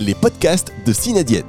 [0.00, 1.46] les podcasts de Cinadiète.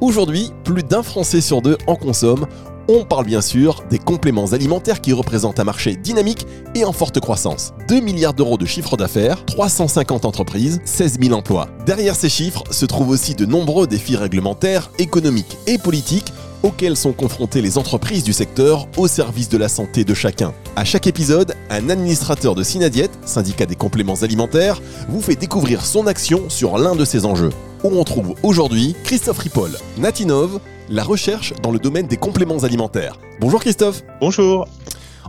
[0.00, 2.46] Aujourd'hui, plus d'un Français sur deux en consomme.
[2.88, 7.20] On parle bien sûr des compléments alimentaires qui représentent un marché dynamique et en forte
[7.20, 7.72] croissance.
[7.88, 11.68] 2 milliards d'euros de chiffre d'affaires, 350 entreprises, 16 000 emplois.
[11.86, 16.32] Derrière ces chiffres se trouvent aussi de nombreux défis réglementaires, économiques et politiques
[16.62, 20.52] auxquels sont confrontées les entreprises du secteur au service de la santé de chacun.
[20.76, 26.06] À chaque épisode, un administrateur de Synadiète, syndicat des compléments alimentaires, vous fait découvrir son
[26.06, 27.50] action sur l'un de ces enjeux.
[27.84, 33.18] Où on trouve aujourd'hui Christophe Ripoll, Natinov, la recherche dans le domaine des compléments alimentaires.
[33.40, 34.00] Bonjour Christophe.
[34.22, 34.66] Bonjour.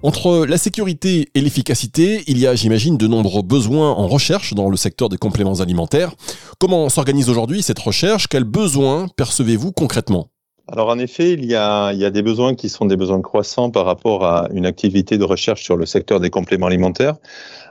[0.03, 4.69] Entre la sécurité et l'efficacité, il y a, j'imagine, de nombreux besoins en recherche dans
[4.69, 6.13] le secteur des compléments alimentaires.
[6.57, 8.27] Comment s'organise aujourd'hui cette recherche?
[8.27, 10.29] Quels besoins percevez-vous concrètement?
[10.71, 13.21] Alors en effet, il y, a, il y a des besoins qui sont des besoins
[13.21, 17.17] croissants par rapport à une activité de recherche sur le secteur des compléments alimentaires.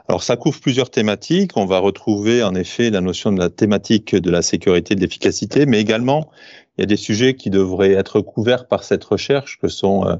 [0.07, 1.51] Alors ça couvre plusieurs thématiques.
[1.55, 5.01] On va retrouver en effet la notion de la thématique de la sécurité et de
[5.01, 6.29] l'efficacité, mais également
[6.77, 10.15] il y a des sujets qui devraient être couverts par cette recherche, que sont euh,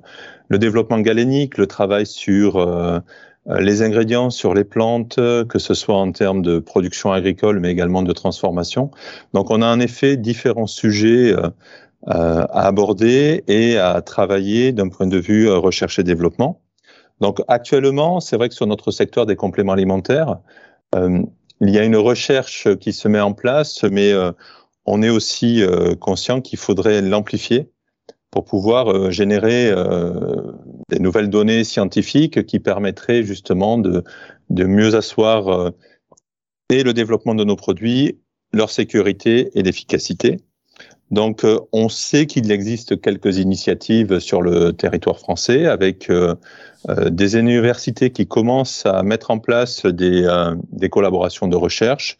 [0.47, 2.99] le développement galénique, le travail sur euh,
[3.59, 8.01] les ingrédients, sur les plantes, que ce soit en termes de production agricole, mais également
[8.01, 8.89] de transformation.
[9.33, 11.33] Donc on a en effet différents sujets.
[11.33, 11.49] Euh,
[12.07, 16.61] euh, à aborder et à travailler d'un point de vue euh, recherche et développement.
[17.21, 20.37] Donc actuellement, c'est vrai que sur notre secteur des compléments alimentaires,
[20.95, 21.21] euh,
[21.61, 24.11] il y a une recherche qui se met en place, mais
[24.85, 25.63] on est aussi
[26.01, 27.71] conscient qu'il faudrait l'amplifier
[28.29, 29.73] pour pouvoir générer
[30.89, 34.03] des nouvelles données scientifiques qui permettraient justement de,
[34.49, 35.71] de mieux asseoir
[36.69, 38.19] et le développement de nos produits,
[38.51, 40.37] leur sécurité et l'efficacité.
[41.11, 46.35] Donc, euh, on sait qu'il existe quelques initiatives sur le territoire français avec euh,
[46.89, 50.27] euh, des universités qui commencent à mettre en place des,
[50.71, 52.17] des collaborations de recherche.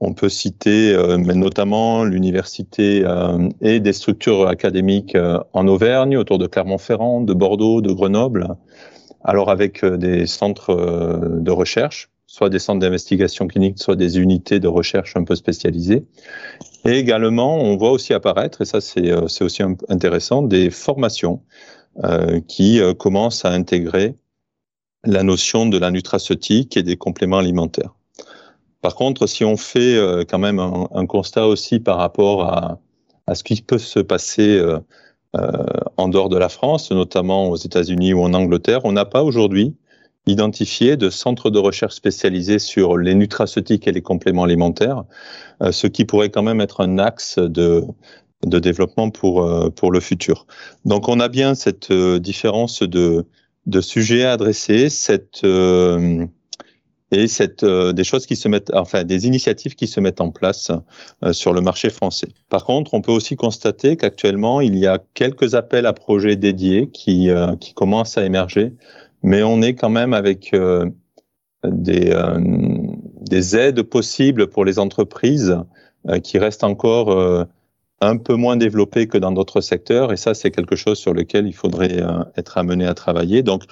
[0.00, 3.02] On peut citer notamment l'université
[3.62, 5.16] et des structures académiques
[5.54, 8.56] en Auvergne, autour de Clermont-Ferrand, de Bordeaux, de Grenoble,
[9.24, 10.74] alors avec des centres
[11.40, 16.04] de recherche soit des centres d'investigation clinique, soit des unités de recherche un peu spécialisées.
[16.84, 21.42] Et également, on voit aussi apparaître, et ça c'est euh, aussi intéressant, des formations
[22.04, 24.16] euh, qui euh, commencent à intégrer
[25.04, 27.94] la notion de la nutraceutique et des compléments alimentaires.
[28.82, 29.98] Par contre, si on fait
[30.28, 32.78] quand même un, un, constat aussi par rapport à,
[33.26, 34.62] à, ce qui peut se passer
[35.96, 39.76] en dehors de la France, notamment aux États-Unis ou en Angleterre, on n'a pas aujourd'hui
[40.26, 45.04] identifié de centres de recherche spécialisés sur les nutraceutiques et les compléments alimentaires,
[45.62, 47.84] euh, ce qui pourrait quand même être un axe de,
[48.44, 50.46] de développement pour, euh, pour le futur.
[50.84, 53.24] Donc on a bien cette euh, différence de,
[53.66, 55.44] de sujets à adresser, cette,
[57.12, 60.70] et cette, des choses qui se mettent, enfin des initiatives qui se mettent en place
[61.32, 62.28] sur le marché français.
[62.48, 66.88] Par contre, on peut aussi constater qu'actuellement il y a quelques appels à projets dédiés
[66.92, 67.28] qui,
[67.60, 68.72] qui commencent à émerger
[69.26, 70.88] mais on est quand même avec euh,
[71.64, 72.38] des, euh,
[73.22, 75.58] des aides possibles pour les entreprises
[76.08, 77.10] euh, qui restent encore
[78.00, 81.48] un peu moins développées que dans d'autres secteurs, et ça, c'est quelque chose sur lequel
[81.48, 82.02] il faudrait
[82.36, 83.42] être amené à travailler.
[83.42, 83.64] Donc,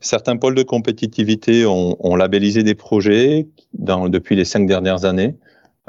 [0.00, 5.34] certains pôles de compétitivité ont, ont labellisé des projets dans, depuis les cinq dernières années,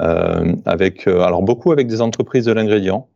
[0.00, 3.06] avec alors beaucoup avec des entreprises de l'ingrédient,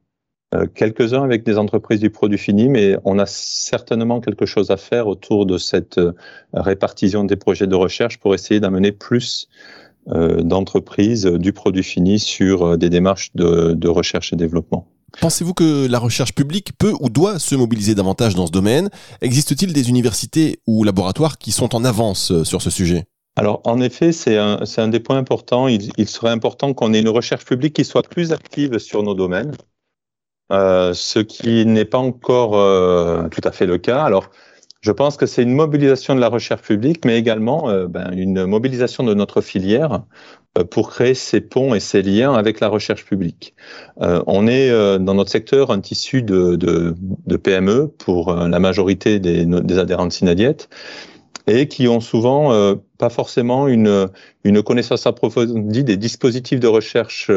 [0.54, 4.78] euh, quelques-uns avec des entreprises du produit fini, mais on a certainement quelque chose à
[4.78, 6.12] faire autour de cette euh,
[6.54, 9.48] répartition des projets de recherche pour essayer d'amener plus
[10.08, 14.88] euh, d'entreprises du produit fini sur des démarches de, de recherche et développement.
[15.20, 18.88] Pensez-vous que la recherche publique peut ou doit se mobiliser davantage dans ce domaine?
[19.20, 23.04] Existe-t-il des universités ou laboratoires qui sont en avance sur ce sujet?
[23.36, 25.68] Alors, en effet, c'est un, un, des points importants.
[25.68, 29.14] Il, il serait important qu'on ait une recherche publique qui soit plus active sur nos
[29.14, 29.52] domaines.
[30.50, 34.02] Euh, ce qui n'est pas encore euh, tout à fait le cas.
[34.02, 34.30] Alors,
[34.80, 38.46] je pense que c'est une mobilisation de la recherche publique, mais également euh, ben, une
[38.46, 40.04] mobilisation de notre filière
[40.70, 43.54] pour créer ces ponts et ces liens avec la recherche publique.
[44.00, 49.44] on est dans notre secteur un tissu de, de, de PME pour la majorité des,
[49.44, 50.68] des adhérents de Synadiette
[51.46, 54.08] et qui ont souvent pas forcément une,
[54.42, 57.30] une connaissance approfondie des dispositifs de recherche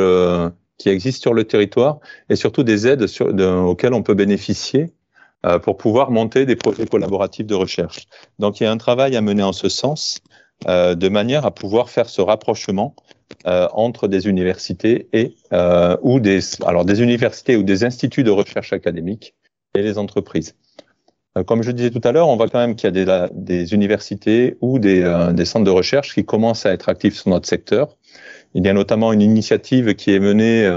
[0.82, 2.00] qui existent sur le territoire
[2.30, 3.06] et surtout des aides
[3.40, 4.94] auxquelles on peut bénéficier
[5.46, 8.08] euh, pour pouvoir monter des projets collaboratifs de recherche.
[8.40, 10.20] Donc il y a un travail à mener en ce sens
[10.68, 12.96] euh, de manière à pouvoir faire ce rapprochement
[13.48, 15.36] euh, entre des universités et
[16.02, 19.36] ou des alors des universités ou des instituts de recherche académique
[19.76, 20.56] et les entreprises.
[21.48, 24.58] Comme je disais tout à l'heure, on voit quand même qu'il y a des, universités
[24.60, 27.98] ou des centres de recherche qui commencent à être actifs sur notre secteur
[28.54, 30.70] Il y a notamment une initiative qui est menée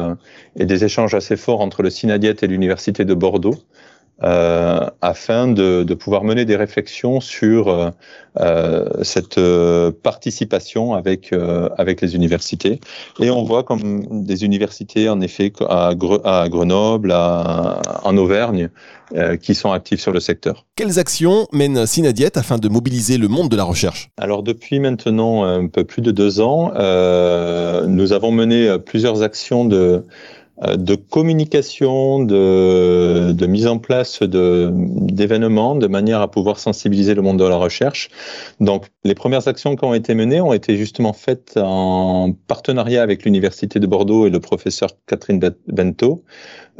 [0.56, 3.56] et des échanges assez forts entre le Synadiet et l'Université de Bordeaux
[4.22, 7.90] euh, afin de, de, pouvoir mener des réflexions sur euh,
[8.38, 11.34] euh cette euh, participation avec
[11.78, 12.81] avec les universités.
[13.19, 15.88] Et on voit comme des universités, en effet, à,
[16.25, 18.70] à Grenoble, à, en Auvergne,
[19.43, 20.64] qui sont actives sur le secteur.
[20.76, 24.10] Quelles actions mène Synadiet afin de mobiliser le monde de la recherche?
[24.17, 26.72] Alors depuis maintenant un peu plus de deux ans,
[27.87, 30.00] nous avons mené plusieurs actions de euh,
[30.62, 37.38] de communication, de, de, mise en place d'événements de, manière à pouvoir sensibiliser le monde
[37.38, 38.08] de la recherche.
[38.60, 43.24] Donc, les premières actions qui ont été menées ont été justement faites en partenariat avec
[43.24, 46.22] l'Université de Bordeaux et le professeur Catherine Bento.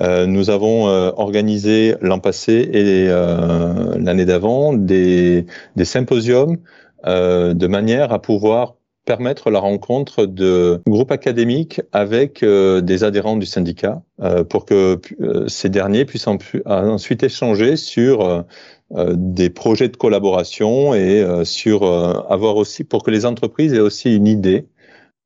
[0.01, 5.47] Euh, nous avons euh, organisé l'an passé et euh, l'année d'avant des,
[5.77, 6.59] des symposiums
[7.07, 13.47] de manière à pouvoir permettre la rencontre de groupes académiques avec euh, des adhérents du
[13.47, 18.45] syndicat euh, pour que euh, ces derniers puissent ensuite échanger sur
[18.91, 24.27] des projets de collaboration et sur avoir aussi pour que les entreprises aient aussi une
[24.27, 24.67] idée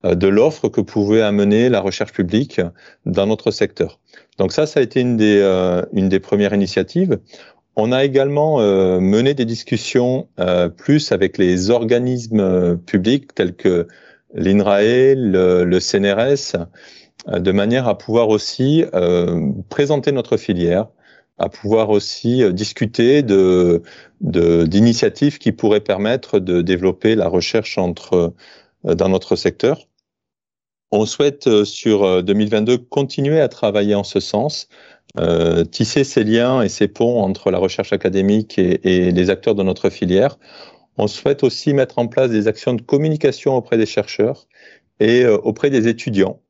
[0.05, 2.61] de l'offre que pouvait amener la recherche publique
[3.05, 3.99] dans notre secteur.
[4.39, 5.43] Donc ça, ça a été une des,
[5.93, 7.19] une des premières initiatives.
[7.81, 13.55] On a également euh, mené des discussions euh, plus avec les organismes euh, publics tels
[13.55, 13.87] que
[14.35, 16.57] l'INRAE, le, CNRS,
[17.29, 18.85] de manière à pouvoir aussi
[19.71, 20.89] présenter notre filière,
[21.39, 23.83] à pouvoir aussi discuter de
[24.21, 29.89] d'initiatives qui pourraient permettre de développer la recherche dans notre secteur.
[30.91, 34.69] On souhaite sur 2022 continuer à travailler en ce sens
[35.19, 39.63] euh, tisser ces liens et ces ponts entre la recherche académique et, les acteurs de
[39.63, 40.39] notre filière.
[40.99, 44.47] On souhaite aussi mettre en place des actions de communication auprès des chercheurs
[45.01, 46.41] et euh, auprès des étudiants,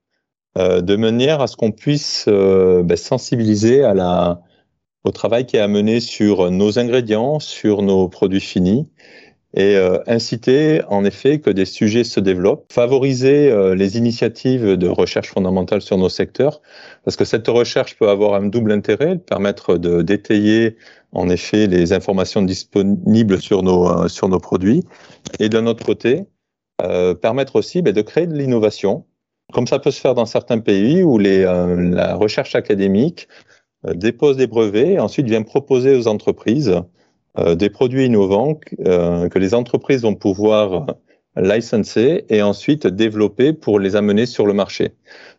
[0.57, 4.41] euh, de manière à ce qu'on puisse ben, sensibiliser à la,
[5.05, 8.89] au travail qui est à mener sur nos ingrédients, sur nos produits finis,
[9.55, 14.89] et euh, inciter en effet que des sujets se développent, favoriser euh, les initiatives de
[14.89, 16.61] recherche fondamentale sur nos secteurs,
[17.05, 20.77] parce que cette recherche peut avoir un double intérêt, permettre de détailler
[21.13, 24.85] en effet les informations disponibles sur nos, euh, sur nos produits,
[25.39, 26.25] et d'un autre côté,
[27.21, 29.05] permettre aussi ben, de créer de l'innovation,
[29.53, 33.27] comme ça peut se faire dans certains pays où les, la recherche académique
[33.85, 36.83] dépose des brevets et ensuite vient proposer aux entreprises euh,
[37.55, 40.87] des produits innovants euh, que les entreprises vont pouvoir
[41.37, 44.93] licenser et ensuite développer pour les amener sur le marché.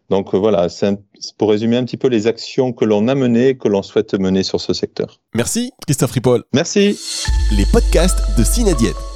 [0.10, 0.98] Donc voilà, c'est
[1.38, 4.13] pour résumer un petit peu les actions que l'on a menées et que l'on souhaite
[4.16, 5.19] mener sur ce secteur.
[5.36, 6.44] Merci Christophe Ripoll.
[6.54, 6.98] Merci.
[7.56, 9.08] Les podcasts de Cinadiète.